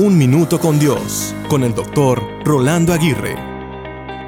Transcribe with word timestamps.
Un 0.00 0.16
Minuto 0.16 0.60
con 0.60 0.78
Dios, 0.78 1.34
con 1.48 1.64
el 1.64 1.74
doctor 1.74 2.22
Rolando 2.44 2.92
Aguirre. 2.92 3.34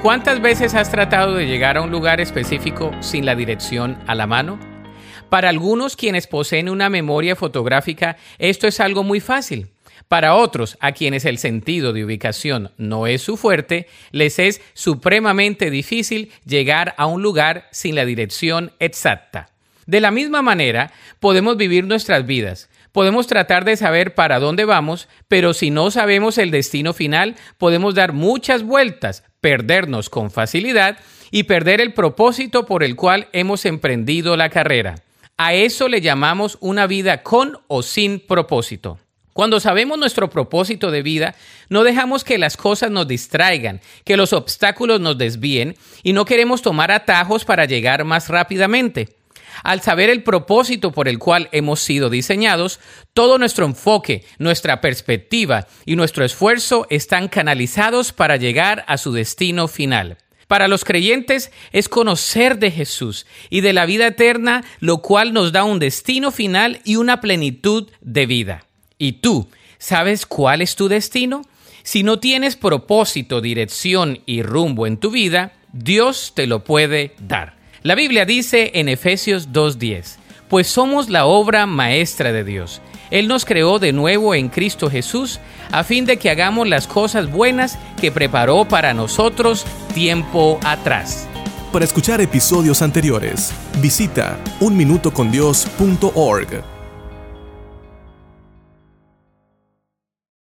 ¿Cuántas 0.02 0.42
veces 0.42 0.74
has 0.74 0.90
tratado 0.90 1.36
de 1.36 1.46
llegar 1.46 1.76
a 1.76 1.82
un 1.82 1.92
lugar 1.92 2.20
específico 2.20 2.90
sin 2.98 3.24
la 3.24 3.36
dirección 3.36 3.96
a 4.08 4.16
la 4.16 4.26
mano? 4.26 4.58
Para 5.28 5.48
algunos 5.48 5.94
quienes 5.94 6.26
poseen 6.26 6.68
una 6.68 6.90
memoria 6.90 7.36
fotográfica, 7.36 8.16
esto 8.40 8.66
es 8.66 8.80
algo 8.80 9.04
muy 9.04 9.20
fácil. 9.20 9.68
Para 10.08 10.34
otros, 10.34 10.76
a 10.80 10.90
quienes 10.90 11.24
el 11.24 11.38
sentido 11.38 11.92
de 11.92 12.04
ubicación 12.04 12.72
no 12.76 13.06
es 13.06 13.22
su 13.22 13.36
fuerte, 13.36 13.86
les 14.10 14.40
es 14.40 14.60
supremamente 14.74 15.70
difícil 15.70 16.32
llegar 16.44 16.96
a 16.96 17.06
un 17.06 17.22
lugar 17.22 17.68
sin 17.70 17.94
la 17.94 18.04
dirección 18.04 18.72
exacta. 18.80 19.50
De 19.86 20.00
la 20.00 20.10
misma 20.10 20.42
manera, 20.42 20.92
podemos 21.20 21.56
vivir 21.56 21.84
nuestras 21.84 22.26
vidas. 22.26 22.69
Podemos 22.92 23.26
tratar 23.26 23.64
de 23.64 23.76
saber 23.76 24.14
para 24.14 24.40
dónde 24.40 24.64
vamos, 24.64 25.08
pero 25.28 25.54
si 25.54 25.70
no 25.70 25.90
sabemos 25.90 26.38
el 26.38 26.50
destino 26.50 26.92
final, 26.92 27.36
podemos 27.56 27.94
dar 27.94 28.12
muchas 28.12 28.62
vueltas, 28.62 29.22
perdernos 29.40 30.10
con 30.10 30.30
facilidad 30.30 30.98
y 31.30 31.44
perder 31.44 31.80
el 31.80 31.94
propósito 31.94 32.66
por 32.66 32.82
el 32.82 32.96
cual 32.96 33.28
hemos 33.32 33.64
emprendido 33.64 34.36
la 34.36 34.50
carrera. 34.50 34.96
A 35.36 35.54
eso 35.54 35.88
le 35.88 36.00
llamamos 36.00 36.58
una 36.60 36.86
vida 36.86 37.22
con 37.22 37.58
o 37.68 37.82
sin 37.82 38.20
propósito. 38.20 38.98
Cuando 39.32 39.60
sabemos 39.60 39.96
nuestro 39.96 40.28
propósito 40.28 40.90
de 40.90 41.02
vida, 41.02 41.36
no 41.68 41.84
dejamos 41.84 42.24
que 42.24 42.36
las 42.36 42.56
cosas 42.56 42.90
nos 42.90 43.06
distraigan, 43.06 43.80
que 44.04 44.16
los 44.16 44.32
obstáculos 44.32 45.00
nos 45.00 45.16
desvíen 45.16 45.76
y 46.02 46.12
no 46.12 46.24
queremos 46.24 46.62
tomar 46.62 46.90
atajos 46.90 47.44
para 47.44 47.64
llegar 47.64 48.04
más 48.04 48.28
rápidamente. 48.28 49.19
Al 49.62 49.80
saber 49.80 50.10
el 50.10 50.22
propósito 50.22 50.92
por 50.92 51.08
el 51.08 51.18
cual 51.18 51.48
hemos 51.52 51.80
sido 51.80 52.10
diseñados, 52.10 52.80
todo 53.12 53.38
nuestro 53.38 53.64
enfoque, 53.66 54.24
nuestra 54.38 54.80
perspectiva 54.80 55.66
y 55.84 55.96
nuestro 55.96 56.24
esfuerzo 56.24 56.86
están 56.90 57.28
canalizados 57.28 58.12
para 58.12 58.36
llegar 58.36 58.84
a 58.86 58.98
su 58.98 59.12
destino 59.12 59.68
final. 59.68 60.18
Para 60.50 60.66
los 60.66 60.84
creyentes 60.84 61.52
es 61.70 61.88
conocer 61.88 62.58
de 62.58 62.72
Jesús 62.72 63.24
y 63.50 63.60
de 63.60 63.72
la 63.72 63.86
vida 63.86 64.08
eterna, 64.08 64.64
lo 64.80 64.98
cual 64.98 65.32
nos 65.32 65.52
da 65.52 65.62
un 65.62 65.78
destino 65.78 66.32
final 66.32 66.80
y 66.84 66.96
una 66.96 67.20
plenitud 67.20 67.88
de 68.00 68.26
vida. 68.26 68.66
¿Y 68.98 69.12
tú, 69.12 69.48
sabes 69.78 70.26
cuál 70.26 70.60
es 70.60 70.74
tu 70.74 70.88
destino? 70.88 71.42
Si 71.84 72.02
no 72.02 72.18
tienes 72.18 72.56
propósito, 72.56 73.40
dirección 73.40 74.22
y 74.26 74.42
rumbo 74.42 74.88
en 74.88 74.96
tu 74.96 75.12
vida, 75.12 75.52
Dios 75.72 76.32
te 76.34 76.48
lo 76.48 76.64
puede 76.64 77.14
dar. 77.20 77.59
La 77.82 77.94
Biblia 77.94 78.26
dice 78.26 78.72
en 78.74 78.90
Efesios 78.90 79.52
2.10, 79.52 80.16
pues 80.48 80.66
somos 80.66 81.08
la 81.08 81.24
obra 81.24 81.64
maestra 81.64 82.30
de 82.30 82.44
Dios. 82.44 82.82
Él 83.10 83.26
nos 83.26 83.46
creó 83.46 83.78
de 83.78 83.94
nuevo 83.94 84.34
en 84.34 84.50
Cristo 84.50 84.90
Jesús 84.90 85.40
a 85.72 85.82
fin 85.82 86.04
de 86.04 86.18
que 86.18 86.28
hagamos 86.28 86.68
las 86.68 86.86
cosas 86.86 87.30
buenas 87.30 87.78
que 87.98 88.12
preparó 88.12 88.66
para 88.66 88.92
nosotros 88.92 89.64
tiempo 89.94 90.60
atrás. 90.62 91.26
Para 91.72 91.86
escuchar 91.86 92.20
episodios 92.20 92.82
anteriores, 92.82 93.50
visita 93.80 94.38
unminutocondios.org. 94.60 96.79